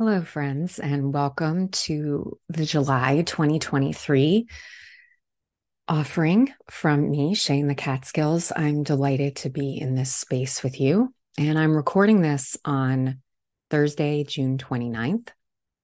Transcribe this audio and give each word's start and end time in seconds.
Hello, 0.00 0.22
friends, 0.22 0.78
and 0.78 1.12
welcome 1.12 1.68
to 1.68 2.38
the 2.48 2.64
July 2.64 3.20
2023 3.20 4.48
offering 5.88 6.54
from 6.70 7.10
me, 7.10 7.34
Shane 7.34 7.68
the 7.68 7.74
Catskills. 7.74 8.50
I'm 8.56 8.82
delighted 8.82 9.36
to 9.36 9.50
be 9.50 9.76
in 9.78 9.96
this 9.96 10.10
space 10.10 10.62
with 10.62 10.80
you, 10.80 11.12
and 11.36 11.58
I'm 11.58 11.76
recording 11.76 12.22
this 12.22 12.56
on 12.64 13.20
Thursday, 13.68 14.24
June 14.24 14.56
29th 14.56 15.28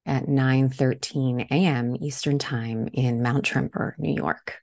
at 0.07 0.25
9:13 0.25 1.51
a.m. 1.51 1.97
Eastern 2.01 2.39
Time 2.39 2.89
in 2.95 3.21
Mount 3.21 3.45
Tremper, 3.45 3.97
New 3.99 4.15
York. 4.15 4.61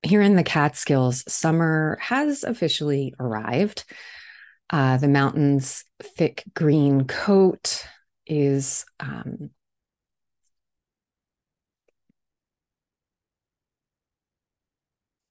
Here 0.00 0.22
in 0.22 0.36
the 0.36 0.44
Catskills, 0.44 1.30
summer 1.30 1.98
has 2.00 2.42
officially 2.42 3.12
arrived. 3.20 3.84
Uh, 4.70 4.96
the 4.96 5.08
mountain's 5.08 5.84
thick 6.00 6.44
green 6.54 7.06
coat 7.06 7.84
is 8.30 8.86
um, 9.00 9.50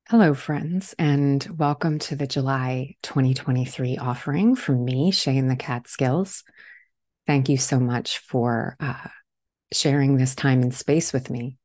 Hello, 0.10 0.34
friends, 0.34 0.96
and 0.98 1.48
welcome 1.56 2.00
to 2.00 2.16
the 2.16 2.26
July 2.26 2.96
2023 3.04 3.98
offering 3.98 4.56
from 4.56 4.84
me, 4.84 5.12
Shane 5.12 5.48
the 5.48 5.56
Catskills. 5.56 6.44
Thank 7.28 7.48
you 7.48 7.58
so 7.58 7.80
much 7.80 8.18
for 8.18 8.76
uh, 8.80 9.08
sharing 9.72 10.18
this 10.18 10.34
time 10.34 10.64
and 10.64 10.74
space 10.74 11.14
with 11.14 11.30
me. 11.30 11.58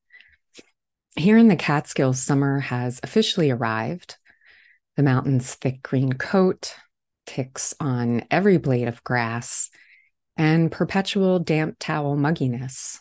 Here 1.16 1.38
in 1.38 1.48
the 1.48 1.56
Catskills, 1.56 2.22
summer 2.22 2.60
has 2.60 3.00
officially 3.02 3.50
arrived. 3.50 4.16
The 4.96 5.02
mountain's 5.02 5.54
thick 5.54 5.82
green 5.82 6.12
coat 6.12 6.74
ticks 7.26 7.74
on 7.80 8.24
every 8.30 8.58
blade 8.58 8.88
of 8.88 9.02
grass 9.02 9.70
and 10.36 10.70
perpetual 10.70 11.38
damp 11.38 11.76
towel 11.78 12.16
mugginess. 12.16 13.00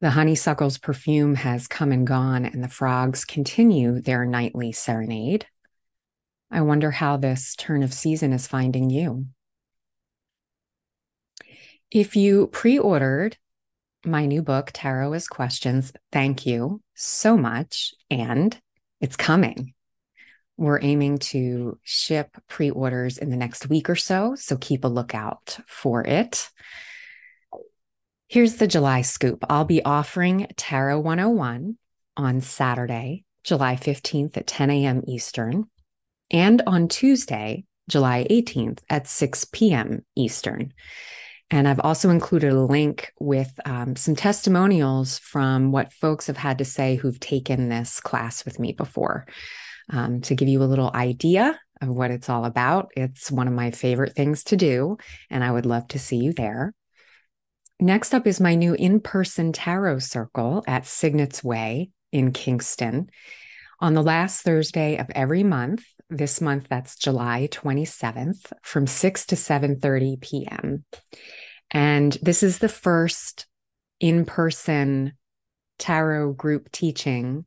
The 0.00 0.10
honeysuckle's 0.10 0.78
perfume 0.78 1.34
has 1.36 1.66
come 1.66 1.90
and 1.90 2.06
gone, 2.06 2.44
and 2.44 2.62
the 2.62 2.68
frogs 2.68 3.24
continue 3.24 4.00
their 4.00 4.26
nightly 4.26 4.72
serenade. 4.72 5.46
I 6.50 6.60
wonder 6.60 6.90
how 6.90 7.16
this 7.16 7.56
turn 7.56 7.82
of 7.82 7.94
season 7.94 8.32
is 8.32 8.46
finding 8.46 8.90
you. 8.90 9.26
If 11.90 12.16
you 12.16 12.48
pre 12.48 12.78
ordered 12.78 13.38
my 14.04 14.26
new 14.26 14.42
book, 14.42 14.70
Tarot 14.74 15.12
as 15.14 15.26
Questions, 15.26 15.92
thank 16.12 16.44
you 16.44 16.82
so 16.94 17.36
much. 17.36 17.94
And 18.10 18.58
it's 19.00 19.16
coming. 19.16 19.74
We're 20.56 20.80
aiming 20.82 21.18
to 21.18 21.78
ship 21.82 22.36
pre 22.48 22.70
orders 22.70 23.18
in 23.18 23.30
the 23.30 23.36
next 23.36 23.68
week 23.68 23.90
or 23.90 23.96
so, 23.96 24.34
so 24.36 24.56
keep 24.56 24.84
a 24.84 24.88
lookout 24.88 25.58
for 25.66 26.06
it. 26.06 26.48
Here's 28.28 28.56
the 28.56 28.68
July 28.68 29.02
scoop 29.02 29.44
I'll 29.48 29.64
be 29.64 29.84
offering 29.84 30.46
Tarot 30.56 31.00
101 31.00 31.76
on 32.16 32.40
Saturday, 32.40 33.24
July 33.42 33.76
15th 33.76 34.36
at 34.36 34.46
10 34.46 34.70
a.m. 34.70 35.02
Eastern, 35.08 35.64
and 36.30 36.62
on 36.66 36.88
Tuesday, 36.88 37.64
July 37.88 38.26
18th 38.30 38.78
at 38.88 39.08
6 39.08 39.46
p.m. 39.46 40.04
Eastern. 40.16 40.72
And 41.50 41.68
I've 41.68 41.80
also 41.80 42.10
included 42.10 42.52
a 42.52 42.60
link 42.60 43.12
with 43.20 43.52
um, 43.66 43.96
some 43.96 44.16
testimonials 44.16 45.18
from 45.18 45.72
what 45.72 45.92
folks 45.92 46.28
have 46.28 46.38
had 46.38 46.58
to 46.58 46.64
say 46.64 46.96
who've 46.96 47.20
taken 47.20 47.68
this 47.68 48.00
class 48.00 48.44
with 48.44 48.58
me 48.58 48.72
before 48.72 49.26
um, 49.90 50.20
to 50.22 50.34
give 50.34 50.48
you 50.48 50.62
a 50.62 50.64
little 50.64 50.90
idea 50.94 51.58
of 51.80 51.88
what 51.88 52.10
it's 52.10 52.28
all 52.28 52.44
about. 52.44 52.90
It's 52.96 53.30
one 53.30 53.48
of 53.48 53.54
my 53.54 53.70
favorite 53.70 54.14
things 54.14 54.44
to 54.44 54.56
do, 54.56 54.98
and 55.30 55.42
I 55.42 55.50
would 55.50 55.66
love 55.66 55.88
to 55.88 55.98
see 55.98 56.16
you 56.16 56.32
there. 56.32 56.74
Next 57.80 58.14
up 58.14 58.26
is 58.26 58.40
my 58.40 58.54
new 58.54 58.74
in 58.74 59.00
person 59.00 59.52
tarot 59.52 59.98
circle 59.98 60.62
at 60.66 60.84
Cygnet's 60.84 61.42
Way 61.42 61.90
in 62.12 62.32
Kingston 62.32 63.10
on 63.80 63.94
the 63.94 64.02
last 64.02 64.42
Thursday 64.42 64.96
of 64.96 65.10
every 65.10 65.42
month. 65.42 65.84
This 66.08 66.40
month, 66.40 66.68
that's 66.68 66.96
July 66.96 67.48
27th 67.50 68.52
from 68.62 68.86
6 68.86 69.26
to 69.26 69.34
7:30 69.36 70.20
p.m. 70.20 70.84
And 71.70 72.16
this 72.22 72.42
is 72.42 72.58
the 72.58 72.68
first 72.68 73.46
in-person 74.00 75.12
tarot 75.78 76.34
group 76.34 76.70
teaching 76.70 77.46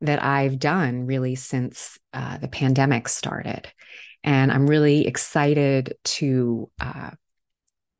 that 0.00 0.22
I've 0.22 0.58
done 0.58 1.06
really 1.06 1.34
since 1.34 1.98
uh, 2.12 2.38
the 2.38 2.48
pandemic 2.48 3.08
started. 3.08 3.66
And 4.22 4.50
I'm 4.50 4.66
really 4.66 5.06
excited 5.06 5.94
to 6.04 6.70
uh, 6.80 7.10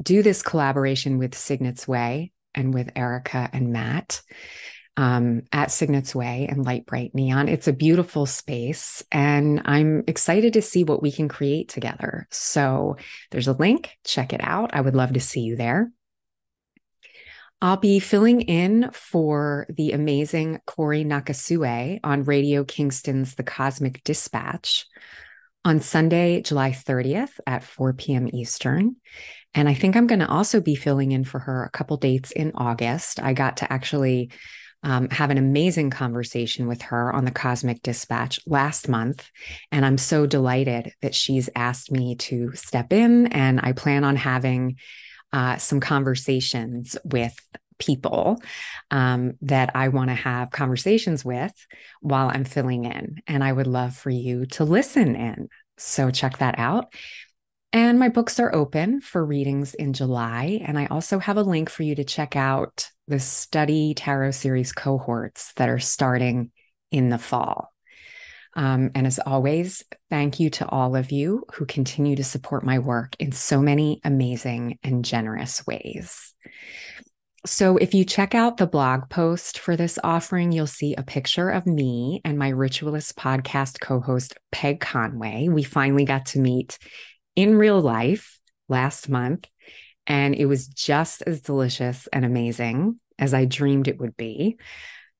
do 0.02 0.22
this 0.22 0.42
collaboration 0.42 1.18
with 1.18 1.32
Cygnet's 1.32 1.86
Way 1.86 2.32
and 2.54 2.74
with 2.74 2.90
Erica 2.96 3.48
and 3.52 3.72
Matt 3.72 4.22
um, 4.96 5.42
at 5.52 5.68
Cygnet's 5.68 6.14
Way 6.14 6.46
and 6.50 6.64
Light 6.64 6.86
Bright 6.86 7.14
Neon. 7.14 7.48
It's 7.48 7.68
a 7.68 7.72
beautiful 7.72 8.26
space, 8.26 9.02
and 9.12 9.62
I'm 9.64 10.04
excited 10.06 10.54
to 10.54 10.62
see 10.62 10.84
what 10.84 11.02
we 11.02 11.12
can 11.12 11.28
create 11.28 11.68
together. 11.68 12.26
So 12.30 12.96
there's 13.30 13.48
a 13.48 13.52
link, 13.52 13.96
check 14.04 14.32
it 14.32 14.40
out. 14.42 14.70
I 14.72 14.80
would 14.80 14.96
love 14.96 15.12
to 15.12 15.20
see 15.20 15.40
you 15.40 15.56
there. 15.56 15.90
I'll 17.62 17.78
be 17.78 18.00
filling 18.00 18.42
in 18.42 18.90
for 18.92 19.66
the 19.70 19.92
amazing 19.92 20.60
Corey 20.66 21.04
Nakasue 21.04 22.00
on 22.04 22.24
Radio 22.24 22.64
Kingston's 22.64 23.34
The 23.34 23.42
Cosmic 23.42 24.04
Dispatch 24.04 24.86
on 25.64 25.80
Sunday, 25.80 26.42
July 26.42 26.70
30th 26.70 27.40
at 27.46 27.64
4 27.64 27.94
p.m. 27.94 28.28
Eastern. 28.32 28.96
And 29.54 29.70
I 29.70 29.74
think 29.74 29.96
I'm 29.96 30.06
going 30.06 30.20
to 30.20 30.28
also 30.28 30.60
be 30.60 30.74
filling 30.74 31.12
in 31.12 31.24
for 31.24 31.38
her 31.40 31.64
a 31.64 31.70
couple 31.70 31.96
dates 31.96 32.30
in 32.30 32.52
August. 32.54 33.20
I 33.20 33.32
got 33.32 33.56
to 33.58 33.72
actually 33.72 34.30
um, 34.82 35.08
have 35.08 35.30
an 35.30 35.38
amazing 35.38 35.88
conversation 35.88 36.68
with 36.68 36.82
her 36.82 37.12
on 37.12 37.24
the 37.24 37.30
Cosmic 37.30 37.82
Dispatch 37.82 38.38
last 38.46 38.86
month. 38.86 39.28
And 39.72 39.84
I'm 39.84 39.98
so 39.98 40.26
delighted 40.26 40.92
that 41.00 41.14
she's 41.14 41.48
asked 41.56 41.90
me 41.90 42.16
to 42.16 42.52
step 42.54 42.92
in, 42.92 43.28
and 43.28 43.58
I 43.62 43.72
plan 43.72 44.04
on 44.04 44.14
having 44.14 44.76
uh, 45.36 45.58
some 45.58 45.80
conversations 45.80 46.96
with 47.04 47.38
people 47.78 48.40
um, 48.90 49.34
that 49.42 49.70
I 49.74 49.88
want 49.88 50.08
to 50.08 50.14
have 50.14 50.50
conversations 50.50 51.26
with 51.26 51.52
while 52.00 52.30
I'm 52.30 52.46
filling 52.46 52.86
in. 52.86 53.16
And 53.26 53.44
I 53.44 53.52
would 53.52 53.66
love 53.66 53.94
for 53.94 54.08
you 54.08 54.46
to 54.46 54.64
listen 54.64 55.14
in. 55.14 55.50
So 55.76 56.10
check 56.10 56.38
that 56.38 56.58
out. 56.58 56.90
And 57.74 57.98
my 57.98 58.08
books 58.08 58.40
are 58.40 58.54
open 58.54 59.02
for 59.02 59.22
readings 59.22 59.74
in 59.74 59.92
July. 59.92 60.62
And 60.64 60.78
I 60.78 60.86
also 60.86 61.18
have 61.18 61.36
a 61.36 61.42
link 61.42 61.68
for 61.68 61.82
you 61.82 61.94
to 61.96 62.04
check 62.04 62.34
out 62.34 62.88
the 63.06 63.20
study 63.20 63.92
tarot 63.92 64.30
series 64.30 64.72
cohorts 64.72 65.52
that 65.56 65.68
are 65.68 65.78
starting 65.78 66.50
in 66.90 67.10
the 67.10 67.18
fall. 67.18 67.74
Um, 68.56 68.90
and 68.94 69.06
as 69.06 69.18
always, 69.18 69.84
thank 70.08 70.40
you 70.40 70.48
to 70.50 70.68
all 70.68 70.96
of 70.96 71.12
you 71.12 71.44
who 71.52 71.66
continue 71.66 72.16
to 72.16 72.24
support 72.24 72.64
my 72.64 72.78
work 72.78 73.14
in 73.18 73.30
so 73.30 73.60
many 73.60 74.00
amazing 74.02 74.78
and 74.82 75.04
generous 75.04 75.66
ways. 75.66 76.32
So, 77.44 77.76
if 77.76 77.94
you 77.94 78.04
check 78.04 78.34
out 78.34 78.56
the 78.56 78.66
blog 78.66 79.08
post 79.08 79.60
for 79.60 79.76
this 79.76 79.98
offering, 80.02 80.50
you'll 80.50 80.66
see 80.66 80.94
a 80.94 81.04
picture 81.04 81.50
of 81.50 81.64
me 81.66 82.20
and 82.24 82.38
my 82.38 82.48
Ritualist 82.48 83.16
podcast 83.16 83.78
co 83.78 84.00
host, 84.00 84.36
Peg 84.50 84.80
Conway. 84.80 85.48
We 85.48 85.62
finally 85.62 86.06
got 86.06 86.26
to 86.26 86.40
meet 86.40 86.78
in 87.36 87.56
real 87.56 87.80
life 87.80 88.40
last 88.68 89.08
month, 89.08 89.46
and 90.08 90.34
it 90.34 90.46
was 90.46 90.66
just 90.66 91.22
as 91.22 91.42
delicious 91.42 92.08
and 92.12 92.24
amazing 92.24 92.98
as 93.18 93.32
I 93.32 93.44
dreamed 93.44 93.86
it 93.86 94.00
would 94.00 94.16
be 94.16 94.56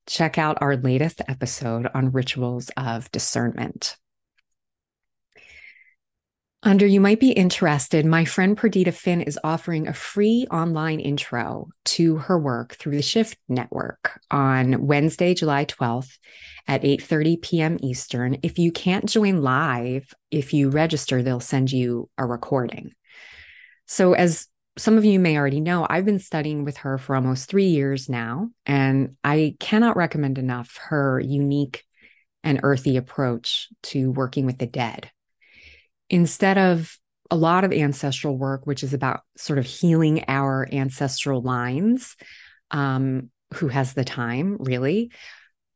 check 0.07 0.37
out 0.37 0.57
our 0.61 0.75
latest 0.75 1.21
episode 1.27 1.87
on 1.93 2.11
rituals 2.11 2.71
of 2.77 3.11
discernment. 3.11 3.97
Under 6.63 6.87
You 6.87 6.99
Might 6.99 7.19
Be 7.19 7.31
Interested, 7.31 8.05
my 8.05 8.25
friend 8.25 8.57
Perdita 8.57 8.91
Finn 8.91 9.21
is 9.21 9.39
offering 9.43 9.87
a 9.87 9.93
free 9.93 10.47
online 10.49 10.99
intro 10.99 11.69
to 11.85 12.17
her 12.17 12.37
work 12.37 12.75
through 12.75 12.95
the 12.95 13.01
Shift 13.03 13.37
Network 13.47 14.19
on 14.31 14.87
Wednesday, 14.87 15.35
July 15.35 15.65
12th 15.65 16.17
at 16.67 16.81
8:30 16.81 17.41
p.m. 17.41 17.77
Eastern. 17.81 18.37
If 18.41 18.57
you 18.57 18.71
can't 18.71 19.07
join 19.07 19.41
live, 19.43 20.13
if 20.31 20.51
you 20.51 20.69
register, 20.69 21.21
they'll 21.21 21.39
send 21.39 21.71
you 21.71 22.09
a 22.17 22.25
recording. 22.25 22.93
So 23.85 24.13
as 24.13 24.47
some 24.77 24.97
of 24.97 25.05
you 25.05 25.19
may 25.19 25.37
already 25.37 25.59
know, 25.59 25.85
I've 25.89 26.05
been 26.05 26.19
studying 26.19 26.63
with 26.63 26.77
her 26.77 26.97
for 26.97 27.15
almost 27.15 27.49
three 27.49 27.67
years 27.67 28.07
now, 28.09 28.49
and 28.65 29.15
I 29.23 29.55
cannot 29.59 29.97
recommend 29.97 30.37
enough 30.37 30.77
her 30.89 31.19
unique 31.19 31.83
and 32.43 32.59
earthy 32.63 32.97
approach 32.97 33.69
to 33.83 34.11
working 34.11 34.45
with 34.45 34.59
the 34.59 34.67
dead. 34.67 35.11
Instead 36.09 36.57
of 36.57 36.97
a 37.29 37.35
lot 37.35 37.63
of 37.63 37.73
ancestral 37.73 38.37
work, 38.37 38.65
which 38.65 38.83
is 38.83 38.93
about 38.93 39.21
sort 39.35 39.59
of 39.59 39.65
healing 39.65 40.23
our 40.27 40.67
ancestral 40.71 41.41
lines, 41.41 42.15
um, 42.71 43.29
who 43.55 43.67
has 43.67 43.93
the 43.93 44.05
time, 44.05 44.57
really? 44.59 45.11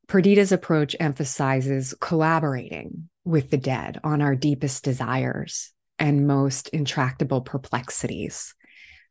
Perdita's 0.07 0.51
approach 0.51 0.95
emphasizes 0.99 1.93
collaborating 1.99 3.09
with 3.25 3.49
the 3.49 3.57
dead 3.57 3.99
on 4.03 4.21
our 4.21 4.35
deepest 4.35 4.83
desires 4.83 5.71
and 5.99 6.27
most 6.27 6.69
intractable 6.69 7.41
perplexities 7.41 8.53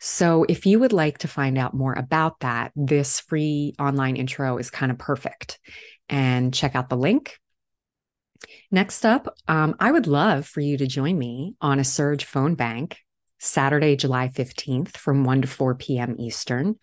So, 0.01 0.45
if 0.49 0.65
you 0.65 0.81
would 0.81 0.95
like 0.95 1.19
to 1.19 1.29
find 1.29 1.59
out 1.59 1.75
more 1.75 1.93
about 1.93 2.41
that, 2.41 2.73
this 2.75 3.21
free 3.21 3.75
online 3.79 4.17
intro 4.17 4.57
is 4.57 4.71
kind 4.71 4.91
of 4.91 4.99
perfect. 4.99 5.59
And 6.09 6.53
check 6.55 6.75
out 6.75 6.89
the 6.89 6.97
link. 6.97 7.39
Next 8.71 9.05
up, 9.05 9.35
um, 9.47 9.77
I 9.79 9.93
would 9.93 10.07
love 10.07 10.47
for 10.47 10.61
you 10.61 10.79
to 10.79 10.87
join 10.87 11.19
me 11.19 11.55
on 11.61 11.79
a 11.79 11.83
SURJ 11.83 12.23
phone 12.23 12.55
bank 12.55 12.97
Saturday, 13.39 13.97
July 13.97 14.29
15th 14.29 14.97
from 14.97 15.25
1 15.25 15.43
to 15.43 15.49
4 15.49 15.75
p.m. 15.75 16.17
Eastern. 16.19 16.77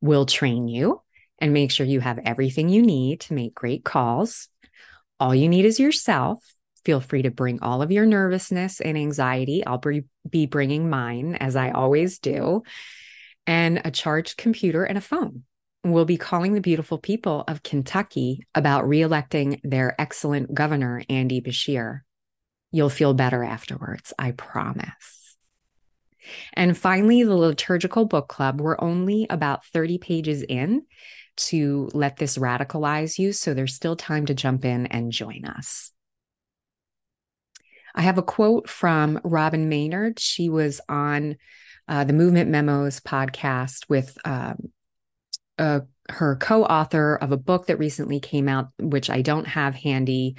We'll 0.00 0.26
train 0.26 0.66
you 0.66 1.02
and 1.38 1.52
make 1.52 1.70
sure 1.70 1.86
you 1.86 2.00
have 2.00 2.18
everything 2.24 2.68
you 2.68 2.82
need 2.82 3.20
to 3.20 3.34
make 3.34 3.54
great 3.54 3.84
calls. 3.84 4.48
All 5.18 5.34
you 5.34 5.48
need 5.48 5.64
is 5.64 5.80
yourself 5.80 6.44
Feel 6.84 7.00
free 7.00 7.22
to 7.22 7.30
bring 7.30 7.60
all 7.62 7.82
of 7.82 7.92
your 7.92 8.06
nervousness 8.06 8.80
and 8.80 8.96
anxiety. 8.96 9.64
I'll 9.66 9.82
be 10.28 10.46
bringing 10.46 10.88
mine, 10.88 11.36
as 11.36 11.56
I 11.56 11.70
always 11.70 12.18
do, 12.18 12.62
and 13.46 13.82
a 13.84 13.90
charged 13.90 14.36
computer 14.36 14.84
and 14.84 14.96
a 14.96 15.02
phone. 15.02 15.44
We'll 15.82 16.04
be 16.04 16.18
calling 16.18 16.52
the 16.52 16.60
beautiful 16.60 16.98
people 16.98 17.44
of 17.48 17.62
Kentucky 17.62 18.46
about 18.54 18.84
reelecting 18.84 19.60
their 19.64 19.98
excellent 19.98 20.52
governor, 20.52 21.02
Andy 21.08 21.40
Beshear. 21.40 22.00
You'll 22.70 22.90
feel 22.90 23.14
better 23.14 23.42
afterwards, 23.42 24.12
I 24.18 24.32
promise. 24.32 25.36
And 26.52 26.76
finally, 26.76 27.22
the 27.22 27.34
liturgical 27.34 28.04
book 28.04 28.28
club. 28.28 28.60
We're 28.60 28.80
only 28.80 29.26
about 29.30 29.64
30 29.66 29.98
pages 29.98 30.42
in 30.42 30.82
to 31.36 31.88
let 31.94 32.18
this 32.18 32.36
radicalize 32.36 33.18
you. 33.18 33.32
So 33.32 33.54
there's 33.54 33.74
still 33.74 33.96
time 33.96 34.26
to 34.26 34.34
jump 34.34 34.64
in 34.66 34.86
and 34.86 35.10
join 35.10 35.46
us. 35.46 35.92
I 37.94 38.02
have 38.02 38.18
a 38.18 38.22
quote 38.22 38.68
from 38.68 39.20
Robyn 39.24 39.68
Maynard. 39.68 40.18
She 40.18 40.48
was 40.48 40.80
on 40.88 41.36
uh, 41.88 42.04
the 42.04 42.12
Movement 42.12 42.50
Memos 42.50 43.00
podcast 43.00 43.88
with 43.88 44.16
um, 44.24 44.70
uh, 45.58 45.80
her 46.08 46.36
co 46.36 46.64
author 46.64 47.16
of 47.16 47.32
a 47.32 47.36
book 47.36 47.66
that 47.66 47.78
recently 47.78 48.20
came 48.20 48.48
out, 48.48 48.68
which 48.78 49.10
I 49.10 49.22
don't 49.22 49.46
have 49.46 49.74
handy. 49.74 50.36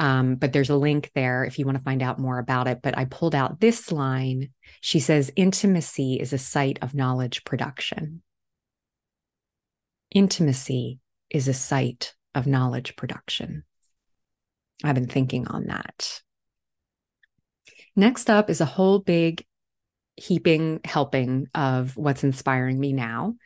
Um, 0.00 0.36
but 0.36 0.52
there's 0.52 0.70
a 0.70 0.76
link 0.76 1.10
there 1.14 1.44
if 1.44 1.58
you 1.58 1.64
want 1.64 1.76
to 1.76 1.82
find 1.82 2.02
out 2.02 2.20
more 2.20 2.38
about 2.38 2.68
it. 2.68 2.80
But 2.82 2.96
I 2.96 3.04
pulled 3.04 3.34
out 3.34 3.60
this 3.60 3.90
line. 3.90 4.50
She 4.80 5.00
says, 5.00 5.32
Intimacy 5.34 6.14
is 6.14 6.32
a 6.32 6.38
site 6.38 6.78
of 6.82 6.94
knowledge 6.94 7.44
production. 7.44 8.22
Intimacy 10.12 11.00
is 11.30 11.48
a 11.48 11.54
site 11.54 12.14
of 12.34 12.46
knowledge 12.46 12.96
production. 12.96 13.64
I've 14.84 14.94
been 14.94 15.08
thinking 15.08 15.48
on 15.48 15.66
that. 15.66 16.22
Next 17.96 18.30
up 18.30 18.50
is 18.50 18.60
a 18.60 18.66
whole 18.66 18.98
big 18.98 19.44
heaping 20.16 20.80
helping 20.84 21.46
of 21.54 21.96
what's 21.96 22.24
inspiring 22.24 22.78
me 22.78 22.92
now. 22.92 23.36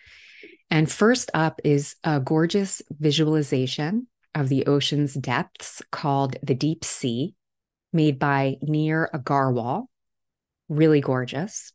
And 0.71 0.91
first 0.91 1.31
up 1.35 1.61
is 1.65 1.97
a 2.03 2.19
gorgeous 2.19 2.81
visualization 2.91 4.07
of 4.35 4.49
the 4.49 4.67
ocean's 4.67 5.15
depths 5.15 5.83
called 5.91 6.37
the 6.43 6.55
Deep 6.55 6.85
Sea, 6.85 7.35
made 7.93 8.19
by 8.19 8.57
Neal 8.63 9.07
Agarwal. 9.13 9.87
Really 10.69 11.03
gorgeous. 11.03 11.73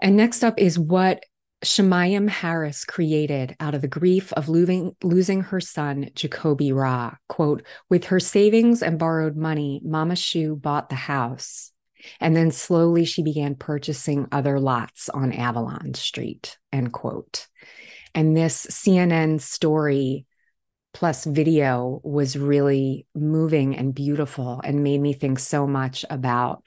And 0.00 0.16
next 0.16 0.44
up 0.44 0.58
is 0.58 0.78
what 0.78 1.24
Shamayim 1.64 2.28
Harris 2.28 2.84
created 2.84 3.56
out 3.58 3.74
of 3.74 3.82
the 3.82 3.88
grief 3.88 4.32
of 4.34 4.48
losing, 4.48 4.94
losing 5.02 5.42
her 5.42 5.60
son, 5.60 6.10
Jakobi 6.14 6.72
Ra. 6.72 7.16
Quote, 7.28 7.64
with 7.90 8.04
her 8.04 8.20
savings 8.20 8.82
and 8.82 8.98
borrowed 8.98 9.36
money, 9.36 9.80
Mama 9.84 10.14
Shu 10.14 10.54
bought 10.54 10.88
the 10.88 10.94
house. 10.94 11.72
And 12.20 12.36
then 12.36 12.52
slowly 12.52 13.04
she 13.04 13.22
began 13.22 13.56
purchasing 13.56 14.28
other 14.30 14.60
lots 14.60 15.08
on 15.08 15.32
Avalon 15.32 15.94
Street, 15.94 16.56
end 16.72 16.92
quote. 16.92 17.48
And 18.14 18.36
this 18.36 18.66
CNN 18.66 19.40
story 19.40 20.26
plus 20.94 21.24
video 21.24 22.00
was 22.04 22.38
really 22.38 23.06
moving 23.14 23.76
and 23.76 23.94
beautiful 23.94 24.60
and 24.62 24.82
made 24.82 25.00
me 25.00 25.12
think 25.12 25.38
so 25.38 25.66
much 25.66 26.04
about 26.08 26.62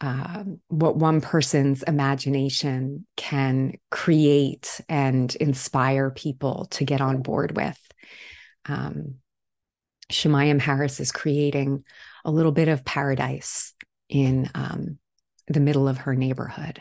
uh, 0.00 0.44
what 0.68 0.96
one 0.96 1.20
person's 1.20 1.82
imagination 1.82 3.06
can 3.16 3.74
create 3.90 4.80
and 4.88 5.34
inspire 5.36 6.10
people 6.10 6.66
to 6.70 6.84
get 6.84 7.00
on 7.00 7.22
board 7.22 7.56
with. 7.56 7.78
Um, 8.66 9.16
Harris 10.10 11.00
is 11.00 11.12
creating 11.12 11.84
a 12.24 12.30
little 12.30 12.52
bit 12.52 12.68
of 12.68 12.84
paradise 12.84 13.74
in 14.08 14.48
um, 14.54 14.98
the 15.48 15.60
middle 15.60 15.88
of 15.88 15.98
her 15.98 16.14
neighborhood. 16.14 16.80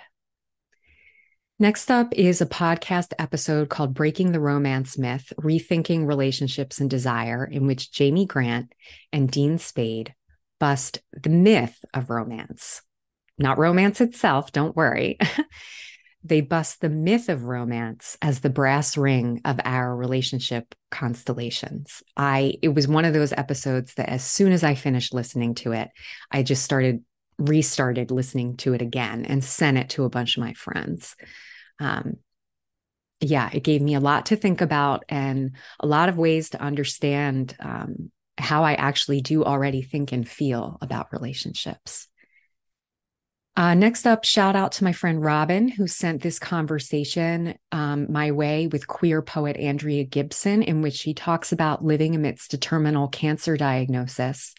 Next 1.60 1.90
up 1.90 2.14
is 2.14 2.40
a 2.40 2.46
podcast 2.46 3.14
episode 3.18 3.68
called 3.68 3.96
Breaking 3.96 4.32
the 4.32 4.40
Romance 4.40 4.96
Myth 4.96 5.34
Rethinking 5.40 6.06
Relationships 6.06 6.80
and 6.80 6.88
Desire, 6.88 7.44
in 7.46 7.66
which 7.66 7.92
Jamie 7.92 8.28
Grant 8.28 8.74
and 9.12 9.30
Dean 9.30 9.58
Spade 9.58 10.14
bust 10.60 11.02
the 11.12 11.30
myth 11.30 11.84
of 11.96 12.12
romance 12.12 12.84
not 13.38 13.58
romance 13.58 14.02
itself, 14.02 14.52
don't 14.52 14.76
worry. 14.76 15.18
they 16.24 16.42
bust 16.42 16.82
the 16.82 16.90
myth 16.90 17.30
of 17.30 17.46
romance 17.46 18.18
as 18.22 18.40
the 18.40 18.50
brass 18.50 18.98
ring 18.98 19.42
of 19.46 19.60
our 19.64 19.96
relationship 19.96 20.76
constellations. 20.92 22.04
I 22.16 22.56
it 22.62 22.70
was 22.70 22.88
one 22.88 23.06
of 23.06 23.14
those 23.14 23.34
episodes 23.34 23.94
that 23.96 24.10
as 24.10 24.24
soon 24.24 24.52
as 24.52 24.64
I 24.64 24.76
finished 24.76 25.14
listening 25.14 25.56
to 25.56 25.72
it, 25.74 25.90
I 26.32 26.44
just 26.44 26.64
started 26.64 27.04
restarted 27.38 28.12
listening 28.12 28.58
to 28.58 28.74
it 28.74 28.82
again 28.82 29.26
and 29.26 29.44
sent 29.44 29.78
it 29.78 29.90
to 29.92 30.06
a 30.06 30.10
bunch 30.10 30.38
of 30.38 30.44
my 30.44 30.54
friends. 30.54 31.16
Um, 31.80 32.18
yeah, 33.20 33.50
it 33.54 33.64
gave 33.64 33.82
me 33.82 33.96
a 33.96 34.00
lot 34.00 34.28
to 34.28 34.36
think 34.36 34.62
about 34.62 35.04
and 35.10 35.52
a 35.80 35.88
lot 35.88 36.10
of 36.10 36.18
ways 36.18 36.52
to 36.52 36.62
understand 36.62 37.56
um, 37.60 38.12
how 38.38 38.64
I 38.64 38.74
actually 38.74 39.22
do 39.22 39.44
already 39.44 39.82
think 39.82 40.12
and 40.12 40.28
feel 40.28 40.78
about 40.82 41.12
relationships. 41.12 42.08
Uh, 43.58 43.74
next 43.74 44.06
up, 44.06 44.24
shout 44.24 44.56
out 44.56 44.72
to 44.72 44.84
my 44.84 44.92
friend 44.92 45.20
Robin, 45.20 45.68
who 45.68 45.88
sent 45.88 46.22
this 46.22 46.38
conversation 46.38 47.58
um, 47.72 48.06
my 48.12 48.30
way 48.30 48.68
with 48.68 48.86
queer 48.86 49.20
poet 49.24 49.58
Andrea 49.58 50.04
Gibson, 50.04 50.62
in 50.62 50.84
which 50.84 50.94
she 50.94 51.16
talks 51.16 51.52
about 51.52 51.84
living 51.84 52.16
amidst 52.16 52.54
a 52.54 52.60
terminal 52.60 53.08
cancer 53.08 53.58
diagnosis 53.58 54.54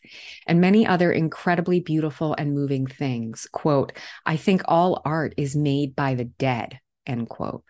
and 0.49 0.61
many 0.61 0.85
other 0.85 1.13
incredibly 1.13 1.79
beautiful 1.79 2.35
and 2.37 2.57
moving 2.57 2.89
things. 2.89 3.47
Quote, 3.53 3.93
I 4.27 4.37
think 4.37 4.63
all 4.65 5.01
art 5.05 5.33
is 5.37 5.55
made 5.55 5.95
by 5.95 6.17
the 6.17 6.25
dead, 6.25 6.81
end 7.07 7.29
quote. 7.29 7.63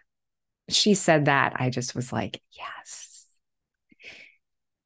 She 0.70 0.94
said 0.94 1.26
that. 1.26 1.52
I 1.56 1.68
just 1.68 1.94
was 1.94 2.10
like, 2.10 2.40
yes. 2.52 3.26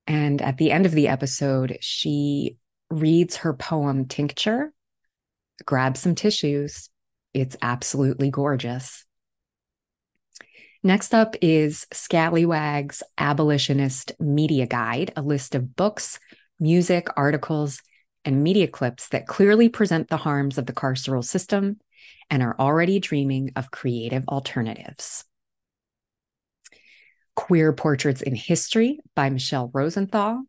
And 0.09 0.43
at 0.43 0.59
the 0.59 0.73
end 0.73 0.87
of 0.87 0.93
the 0.93 1.07
episode, 1.07 1.79
she 1.81 2.57
reads 2.91 3.37
her 3.37 3.55
poem 3.55 4.07
Tincture 4.07 4.73
grab 5.67 5.97
some 5.97 6.15
tissues. 6.15 6.89
It's 7.35 7.57
absolutely 7.63 8.31
gorgeous. 8.31 9.05
Next 10.83 11.15
up 11.15 11.37
is 11.41 11.87
Scalawag's 11.95 13.03
Abolitionist 13.17 14.13
Media 14.19 14.67
Guide, 14.67 15.13
a 15.17 15.23
list 15.23 15.55
of 15.55 15.77
books, 15.77 16.19
music, 16.59 17.07
articles, 17.17 17.81
and 18.25 18.43
media 18.43 18.67
clips 18.69 19.09
that 19.09 19.27
clearly 19.27 19.69
present 19.69 20.09
the 20.09 20.17
harms 20.17 20.59
of 20.59 20.67
the 20.67 20.73
carceral 20.73 21.25
system 21.25 21.79
and 22.31 22.43
are 22.43 22.57
already 22.59 22.99
dreaming 22.99 23.53
of 23.57 23.71
creative 23.71 24.27
alternatives. 24.29 25.25
Queer 27.35 27.73
Portraits 27.73 28.23
in 28.23 28.35
History 28.35 29.01
by 29.15 29.31
Michelle 29.31 29.71
Rosenthal. 29.73 30.43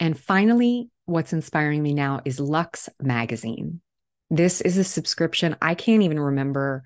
And 0.00 0.18
finally, 0.18 0.90
what's 1.04 1.32
inspiring 1.32 1.82
me 1.82 1.94
now 1.94 2.20
is 2.24 2.40
Lux 2.40 2.88
Magazine, 3.00 3.80
this 4.32 4.62
is 4.62 4.78
a 4.78 4.84
subscription. 4.84 5.56
I 5.60 5.74
can't 5.74 6.02
even 6.02 6.18
remember 6.18 6.84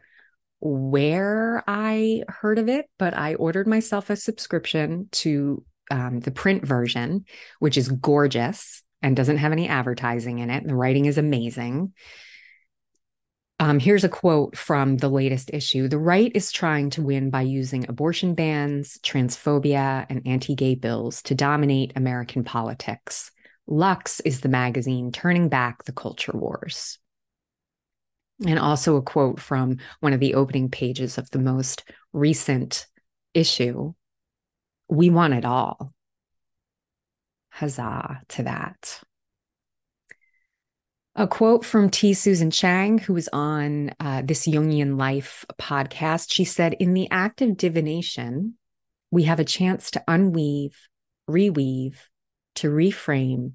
where 0.58 1.62
I 1.68 2.24
heard 2.26 2.58
of 2.58 2.68
it, 2.68 2.86
but 2.98 3.14
I 3.14 3.36
ordered 3.36 3.68
myself 3.68 4.10
a 4.10 4.16
subscription 4.16 5.08
to 5.12 5.64
um, 5.88 6.18
the 6.18 6.32
print 6.32 6.66
version, 6.66 7.24
which 7.60 7.78
is 7.78 7.88
gorgeous 7.88 8.82
and 9.00 9.14
doesn't 9.14 9.36
have 9.36 9.52
any 9.52 9.68
advertising 9.68 10.40
in 10.40 10.50
it. 10.50 10.66
The 10.66 10.74
writing 10.74 11.04
is 11.04 11.18
amazing. 11.18 11.92
Um, 13.60 13.78
here's 13.78 14.02
a 14.02 14.08
quote 14.08 14.56
from 14.56 14.96
the 14.96 15.08
latest 15.08 15.50
issue 15.52 15.86
The 15.86 15.98
right 15.98 16.32
is 16.34 16.50
trying 16.50 16.90
to 16.90 17.02
win 17.02 17.30
by 17.30 17.42
using 17.42 17.88
abortion 17.88 18.34
bans, 18.34 18.98
transphobia, 19.04 20.04
and 20.10 20.26
anti 20.26 20.56
gay 20.56 20.74
bills 20.74 21.22
to 21.22 21.36
dominate 21.36 21.92
American 21.94 22.42
politics. 22.42 23.30
Lux 23.68 24.18
is 24.20 24.40
the 24.40 24.48
magazine 24.48 25.12
turning 25.12 25.48
back 25.48 25.84
the 25.84 25.92
culture 25.92 26.32
wars. 26.34 26.98
And 28.44 28.58
also 28.58 28.96
a 28.96 29.02
quote 29.02 29.40
from 29.40 29.78
one 30.00 30.12
of 30.12 30.20
the 30.20 30.34
opening 30.34 30.68
pages 30.68 31.16
of 31.16 31.30
the 31.30 31.38
most 31.38 31.84
recent 32.12 32.86
issue 33.32 33.94
We 34.88 35.10
want 35.10 35.34
it 35.34 35.44
all. 35.44 35.90
Huzzah 37.50 38.20
to 38.28 38.42
that. 38.42 39.00
A 41.18 41.26
quote 41.26 41.64
from 41.64 41.88
T. 41.88 42.12
Susan 42.12 42.50
Chang, 42.50 42.98
who 42.98 43.14
was 43.14 43.28
on 43.32 43.90
uh, 43.98 44.20
this 44.22 44.46
Jungian 44.46 44.98
Life 44.98 45.46
podcast. 45.58 46.30
She 46.30 46.44
said, 46.44 46.74
In 46.74 46.92
the 46.92 47.10
act 47.10 47.40
of 47.40 47.56
divination, 47.56 48.58
we 49.10 49.22
have 49.22 49.40
a 49.40 49.44
chance 49.44 49.90
to 49.92 50.04
unweave, 50.06 50.74
reweave, 51.28 51.96
to 52.56 52.68
reframe, 52.68 53.52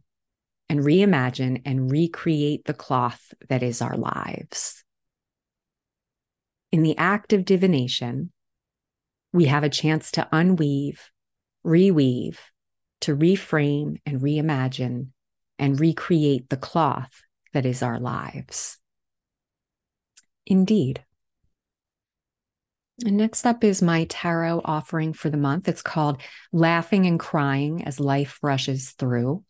and 0.71 0.79
reimagine 0.79 1.61
and 1.65 1.91
recreate 1.91 2.63
the 2.63 2.73
cloth 2.73 3.33
that 3.49 3.61
is 3.61 3.81
our 3.81 3.97
lives. 3.97 4.85
In 6.71 6.81
the 6.81 6.97
act 6.97 7.33
of 7.33 7.43
divination, 7.43 8.31
we 9.33 9.47
have 9.47 9.65
a 9.65 9.69
chance 9.69 10.11
to 10.11 10.29
unweave, 10.31 10.99
reweave, 11.65 12.37
to 13.01 13.13
reframe 13.13 13.99
and 14.05 14.21
reimagine 14.21 15.07
and 15.59 15.77
recreate 15.77 16.49
the 16.49 16.55
cloth 16.55 17.21
that 17.51 17.65
is 17.65 17.83
our 17.83 17.99
lives. 17.99 18.77
Indeed. 20.45 21.03
And 23.05 23.17
next 23.17 23.45
up 23.45 23.65
is 23.65 23.81
my 23.81 24.05
tarot 24.05 24.61
offering 24.63 25.11
for 25.11 25.29
the 25.29 25.35
month. 25.35 25.67
It's 25.67 25.81
called 25.81 26.21
Laughing 26.53 27.07
and 27.07 27.19
Crying 27.19 27.83
as 27.83 27.99
Life 27.99 28.39
Rushes 28.41 28.91
Through. 28.91 29.43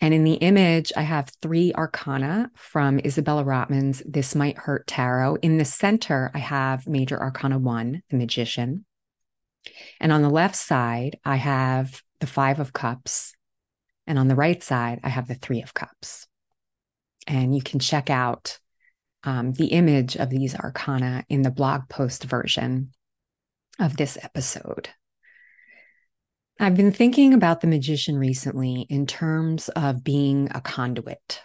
And 0.00 0.12
in 0.12 0.24
the 0.24 0.34
image, 0.34 0.92
I 0.96 1.02
have 1.02 1.32
three 1.40 1.72
arcana 1.72 2.50
from 2.54 2.98
Isabella 2.98 3.44
Rotman's 3.44 4.02
This 4.06 4.34
Might 4.34 4.58
Hurt 4.58 4.86
Tarot. 4.86 5.36
In 5.36 5.56
the 5.58 5.64
center, 5.64 6.30
I 6.34 6.38
have 6.38 6.86
Major 6.86 7.18
Arcana 7.18 7.58
1, 7.58 8.02
the 8.10 8.16
Magician. 8.16 8.84
And 9.98 10.12
on 10.12 10.22
the 10.22 10.28
left 10.28 10.56
side, 10.56 11.18
I 11.24 11.36
have 11.36 12.02
the 12.20 12.26
Five 12.26 12.60
of 12.60 12.72
Cups. 12.72 13.34
And 14.06 14.18
on 14.18 14.28
the 14.28 14.36
right 14.36 14.62
side, 14.62 15.00
I 15.02 15.08
have 15.08 15.28
the 15.28 15.34
Three 15.34 15.62
of 15.62 15.74
Cups 15.74 16.26
and 17.26 17.54
you 17.54 17.62
can 17.62 17.80
check 17.80 18.10
out 18.10 18.58
um, 19.24 19.52
the 19.52 19.66
image 19.66 20.16
of 20.16 20.30
these 20.30 20.54
arcana 20.54 21.24
in 21.28 21.42
the 21.42 21.50
blog 21.50 21.88
post 21.88 22.24
version 22.24 22.92
of 23.78 23.96
this 23.96 24.16
episode. 24.22 24.90
I've 26.58 26.76
been 26.76 26.92
thinking 26.92 27.34
about 27.34 27.60
the 27.60 27.66
magician 27.66 28.16
recently 28.16 28.86
in 28.88 29.06
terms 29.06 29.68
of 29.68 30.02
being 30.02 30.48
a 30.54 30.60
conduit, 30.62 31.42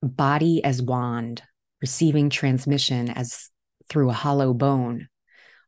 body 0.00 0.62
as 0.62 0.80
wand, 0.80 1.42
receiving 1.80 2.30
transmission 2.30 3.10
as 3.10 3.50
through 3.88 4.10
a 4.10 4.14
hollow 4.14 4.54
bone, 4.54 5.08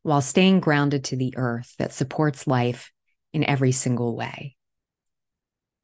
while 0.03 0.21
staying 0.21 0.61
grounded 0.61 1.03
to 1.05 1.17
the 1.17 1.33
earth 1.35 1.75
that 1.79 1.91
supports 1.91 2.47
life 2.47 2.93
in 3.33 3.43
every 3.43 3.73
single 3.73 4.15
way. 4.15 4.55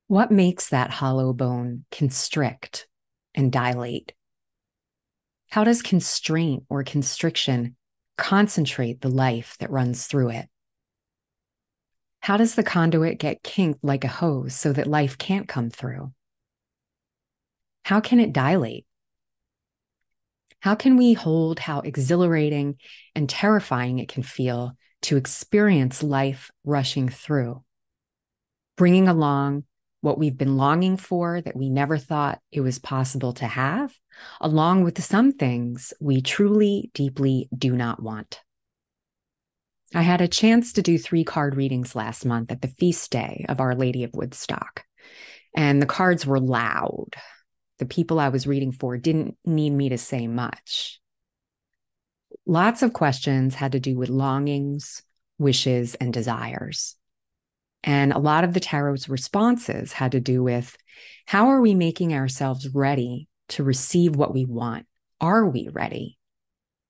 What 0.07 0.31
makes 0.31 0.69
that 0.69 0.89
hollow 0.89 1.33
bone 1.33 1.83
constrict 1.91 2.87
and 3.35 3.51
dilate? 3.51 4.13
How 5.49 5.65
does 5.65 5.81
constraint 5.81 6.63
or 6.69 6.83
constriction 6.83 7.75
concentrate 8.17 9.01
the 9.01 9.09
life 9.09 9.57
that 9.59 9.71
runs 9.71 10.07
through 10.07 10.29
it? 10.29 10.47
How 12.23 12.37
does 12.37 12.55
the 12.55 12.63
conduit 12.63 13.19
get 13.19 13.43
kinked 13.43 13.83
like 13.83 14.05
a 14.05 14.07
hose 14.07 14.55
so 14.55 14.71
that 14.71 14.87
life 14.87 15.17
can't 15.17 15.45
come 15.45 15.69
through? 15.69 16.13
How 17.83 17.99
can 17.99 18.21
it 18.21 18.31
dilate? 18.31 18.85
How 20.61 20.73
can 20.73 20.95
we 20.95 21.11
hold 21.11 21.59
how 21.59 21.81
exhilarating 21.81 22.77
and 23.13 23.27
terrifying 23.27 23.99
it 23.99 24.07
can 24.07 24.23
feel 24.23 24.71
to 25.01 25.17
experience 25.17 26.01
life 26.01 26.49
rushing 26.63 27.09
through, 27.09 27.61
bringing 28.77 29.09
along 29.09 29.65
what 29.99 30.17
we've 30.17 30.37
been 30.37 30.55
longing 30.55 30.95
for 30.95 31.41
that 31.41 31.57
we 31.57 31.69
never 31.69 31.97
thought 31.97 32.39
it 32.53 32.61
was 32.61 32.79
possible 32.79 33.33
to 33.33 33.47
have, 33.47 33.93
along 34.39 34.85
with 34.85 35.03
some 35.03 35.33
things 35.33 35.91
we 35.99 36.21
truly, 36.21 36.89
deeply 36.93 37.49
do 37.53 37.75
not 37.75 38.01
want. 38.01 38.39
I 39.93 40.01
had 40.01 40.21
a 40.21 40.27
chance 40.27 40.73
to 40.73 40.81
do 40.81 40.97
three 40.97 41.23
card 41.23 41.55
readings 41.55 41.95
last 41.95 42.25
month 42.25 42.51
at 42.51 42.61
the 42.61 42.67
feast 42.67 43.11
day 43.11 43.45
of 43.47 43.59
Our 43.59 43.75
Lady 43.75 44.03
of 44.03 44.13
Woodstock, 44.13 44.83
and 45.55 45.81
the 45.81 45.87
cards 45.87 46.25
were 46.25 46.39
loud. 46.39 47.09
The 47.77 47.85
people 47.85 48.19
I 48.19 48.29
was 48.29 48.47
reading 48.47 48.71
for 48.71 48.97
didn't 48.97 49.37
need 49.45 49.71
me 49.71 49.89
to 49.89 49.97
say 49.97 50.27
much. 50.27 50.99
Lots 52.45 52.81
of 52.81 52.93
questions 52.93 53.55
had 53.55 53.73
to 53.73 53.79
do 53.79 53.95
with 53.95 54.09
longings, 54.09 55.03
wishes, 55.37 55.95
and 55.95 56.11
desires. 56.11 56.95
And 57.83 58.13
a 58.13 58.19
lot 58.19 58.43
of 58.43 58.53
the 58.53 58.59
tarot's 58.59 59.09
responses 59.09 59.93
had 59.93 60.13
to 60.13 60.19
do 60.19 60.41
with 60.41 60.75
how 61.25 61.47
are 61.49 61.61
we 61.61 61.75
making 61.75 62.13
ourselves 62.13 62.67
ready 62.73 63.27
to 63.49 63.63
receive 63.63 64.15
what 64.15 64.33
we 64.33 64.45
want? 64.45 64.87
Are 65.21 65.45
we 65.45 65.69
ready? 65.71 66.17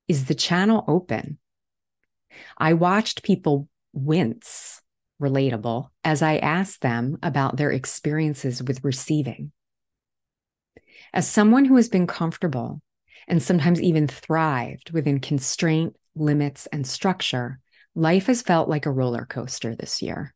Is 0.08 0.26
the 0.26 0.36
channel 0.36 0.86
open? 0.88 1.40
I 2.58 2.74
watched 2.74 3.24
people 3.24 3.68
wince, 3.94 4.82
relatable, 5.22 5.90
as 6.04 6.22
I 6.22 6.38
asked 6.38 6.82
them 6.82 7.18
about 7.24 7.58
their 7.58 7.72
experiences 7.72 8.62
with 8.62 8.84
receiving. 8.84 9.52
As 11.14 11.28
someone 11.28 11.66
who 11.66 11.76
has 11.76 11.90
been 11.90 12.08
comfortable 12.08 12.82
and 13.28 13.42
sometimes 13.42 13.82
even 13.82 14.08
thrived 14.08 14.92
within 14.92 15.20
constraint, 15.20 15.96
limits, 16.16 16.66
and 16.68 16.86
structure, 16.86 17.60
life 17.96 18.28
has 18.28 18.42
felt 18.42 18.68
like 18.68 18.86
a 18.86 18.92
roller 18.92 19.26
coaster 19.26 19.76
this 19.76 20.02
year. 20.02 20.34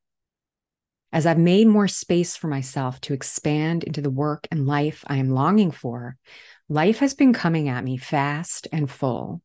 As 1.12 1.26
I've 1.26 1.40
made 1.40 1.68
more 1.68 1.88
space 1.88 2.36
for 2.36 2.48
myself 2.48 3.00
to 3.02 3.14
expand 3.14 3.84
into 3.84 4.02
the 4.02 4.10
work 4.10 4.48
and 4.52 4.68
life 4.68 5.04
I 5.08 5.18
am 5.18 5.30
longing 5.30 5.72
for, 5.72 6.18
life 6.70 7.00
has 7.00 7.14
been 7.14 7.34
coming 7.34 7.70
at 7.70 7.84
me 7.84 7.98
fast 7.98 8.68
and 8.72 8.92
full. 8.92 9.42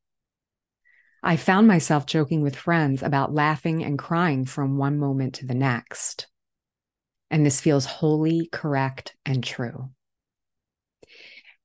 I 1.22 1.36
found 1.36 1.68
myself 1.68 2.04
joking 2.06 2.42
with 2.42 2.56
friends 2.56 3.02
about 3.02 3.32
laughing 3.32 3.84
and 3.84 3.98
crying 3.98 4.44
from 4.44 4.76
one 4.76 4.98
moment 4.98 5.34
to 5.34 5.46
the 5.46 5.54
next. 5.54 6.26
And 7.30 7.46
this 7.46 7.60
feels 7.60 7.86
wholly 7.86 8.48
correct 8.50 9.14
and 9.24 9.42
true. 9.42 9.90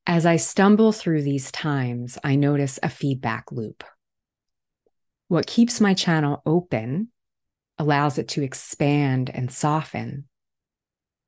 As 0.05 0.25
I 0.25 0.37
stumble 0.37 0.91
through 0.91 1.23
these 1.23 1.51
times, 1.51 2.17
I 2.23 2.35
notice 2.35 2.79
a 2.83 2.89
feedback 2.89 3.51
loop. 3.51 3.83
What 5.27 5.47
keeps 5.47 5.81
my 5.81 5.93
channel 5.93 6.41
open 6.45 7.09
allows 7.77 8.17
it 8.17 8.29
to 8.29 8.43
expand 8.43 9.29
and 9.33 9.51
soften 9.51 10.25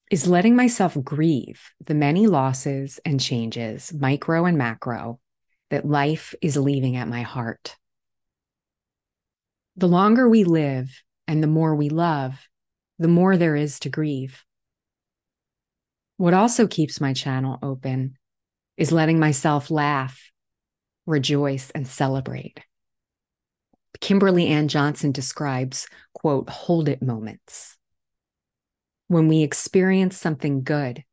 is 0.09 0.27
letting 0.27 0.55
myself 0.55 0.97
grieve 1.03 1.71
the 1.85 1.93
many 1.93 2.27
losses 2.27 2.99
and 3.03 3.19
changes, 3.19 3.93
micro 3.93 4.45
and 4.45 4.57
macro, 4.57 5.19
that 5.69 5.85
life 5.85 6.33
is 6.41 6.57
leaving 6.57 6.95
at 6.95 7.07
my 7.07 7.21
heart. 7.21 7.75
The 9.79 9.87
longer 9.87 10.27
we 10.27 10.43
live 10.43 11.03
and 11.25 11.41
the 11.41 11.47
more 11.47 11.73
we 11.73 11.87
love, 11.87 12.49
the 12.97 13.07
more 13.07 13.37
there 13.37 13.55
is 13.55 13.79
to 13.79 13.89
grieve. 13.89 14.43
What 16.17 16.33
also 16.33 16.67
keeps 16.67 16.99
my 16.99 17.13
channel 17.13 17.57
open 17.63 18.17
is 18.75 18.91
letting 18.91 19.21
myself 19.21 19.71
laugh, 19.71 20.31
rejoice, 21.05 21.71
and 21.71 21.87
celebrate. 21.87 22.59
Kimberly 24.01 24.47
Ann 24.47 24.67
Johnson 24.67 25.13
describes, 25.13 25.87
quote, 26.13 26.49
hold 26.49 26.89
it 26.89 27.01
moments. 27.01 27.77
When 29.07 29.29
we 29.29 29.43
experience 29.43 30.17
something 30.17 30.63
good 30.63 31.05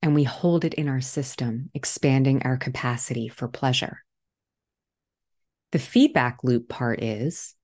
and 0.00 0.14
we 0.14 0.22
hold 0.22 0.64
it 0.64 0.74
in 0.74 0.88
our 0.88 1.00
system, 1.00 1.70
expanding 1.74 2.44
our 2.44 2.56
capacity 2.56 3.26
for 3.26 3.48
pleasure. 3.48 4.04
The 5.72 5.80
feedback 5.80 6.44
loop 6.44 6.68
part 6.68 7.02
is 7.02 7.56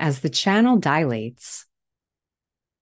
as 0.00 0.20
the 0.20 0.30
channel 0.30 0.78
dilates, 0.78 1.66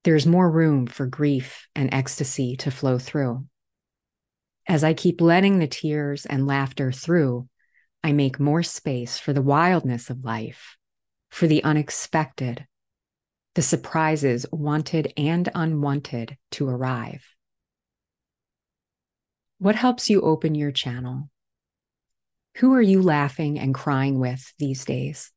there's 0.04 0.24
more 0.24 0.48
room 0.48 0.86
for 0.86 1.06
grief 1.06 1.66
and 1.74 1.92
ecstasy 1.92 2.56
to 2.56 2.70
flow 2.70 2.98
through. 2.98 3.44
As 4.66 4.84
I 4.84 4.94
keep 4.94 5.20
letting 5.20 5.58
the 5.58 5.66
tears 5.66 6.24
and 6.24 6.46
laughter 6.46 6.92
through, 6.92 7.48
I 8.04 8.12
make 8.12 8.38
more 8.38 8.62
space 8.62 9.18
for 9.18 9.32
the 9.32 9.42
wildness 9.42 10.08
of 10.08 10.24
life, 10.24 10.76
for 11.28 11.48
the 11.48 11.64
unexpected, 11.64 12.66
the 13.54 13.62
surprises 13.62 14.46
wanted 14.52 15.12
and 15.16 15.48
unwanted 15.54 16.38
to 16.52 16.68
arrive. 16.68 17.24
What 19.58 19.74
helps 19.74 20.08
you 20.08 20.20
open 20.20 20.54
your 20.54 20.70
channel? 20.70 21.30
Who 22.58 22.72
are 22.74 22.82
you 22.82 23.02
laughing 23.02 23.58
and 23.58 23.74
crying 23.74 24.20
with 24.20 24.52
these 24.58 24.84
days? 24.84 25.32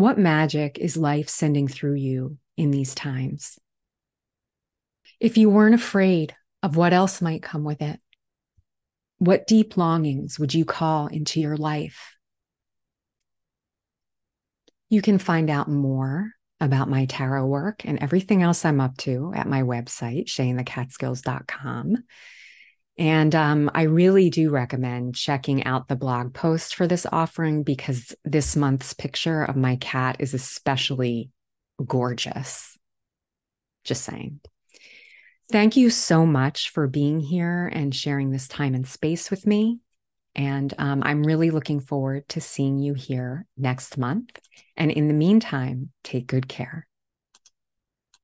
What 0.00 0.18
magic 0.18 0.78
is 0.78 0.96
life 0.96 1.28
sending 1.28 1.68
through 1.68 1.96
you 1.96 2.38
in 2.56 2.70
these 2.70 2.94
times? 2.94 3.58
If 5.20 5.36
you 5.36 5.50
weren't 5.50 5.74
afraid 5.74 6.34
of 6.62 6.74
what 6.74 6.94
else 6.94 7.20
might 7.20 7.42
come 7.42 7.64
with 7.64 7.82
it, 7.82 8.00
what 9.18 9.46
deep 9.46 9.76
longings 9.76 10.38
would 10.38 10.54
you 10.54 10.64
call 10.64 11.08
into 11.08 11.38
your 11.38 11.58
life? 11.58 12.16
You 14.88 15.02
can 15.02 15.18
find 15.18 15.50
out 15.50 15.68
more 15.68 16.30
about 16.62 16.88
my 16.88 17.04
tarot 17.04 17.44
work 17.44 17.84
and 17.84 17.98
everything 17.98 18.42
else 18.42 18.64
I'm 18.64 18.80
up 18.80 18.96
to 18.98 19.34
at 19.36 19.46
my 19.46 19.60
website, 19.60 20.28
shanethecatskills.com. 20.28 21.96
And 23.00 23.34
um, 23.34 23.70
I 23.74 23.84
really 23.84 24.28
do 24.28 24.50
recommend 24.50 25.14
checking 25.14 25.64
out 25.64 25.88
the 25.88 25.96
blog 25.96 26.34
post 26.34 26.74
for 26.74 26.86
this 26.86 27.06
offering 27.10 27.62
because 27.62 28.14
this 28.24 28.54
month's 28.54 28.92
picture 28.92 29.42
of 29.42 29.56
my 29.56 29.76
cat 29.76 30.16
is 30.18 30.34
especially 30.34 31.30
gorgeous. 31.84 32.76
Just 33.84 34.04
saying. 34.04 34.40
Thank 35.50 35.78
you 35.78 35.88
so 35.88 36.26
much 36.26 36.68
for 36.68 36.86
being 36.86 37.20
here 37.20 37.72
and 37.72 37.94
sharing 37.94 38.32
this 38.32 38.46
time 38.46 38.74
and 38.74 38.86
space 38.86 39.30
with 39.30 39.46
me. 39.46 39.78
And 40.34 40.74
um, 40.76 41.02
I'm 41.02 41.22
really 41.22 41.50
looking 41.50 41.80
forward 41.80 42.28
to 42.28 42.42
seeing 42.42 42.78
you 42.78 42.92
here 42.92 43.46
next 43.56 43.96
month. 43.96 44.38
And 44.76 44.90
in 44.90 45.08
the 45.08 45.14
meantime, 45.14 45.88
take 46.04 46.26
good 46.26 46.48
care. 46.48 46.86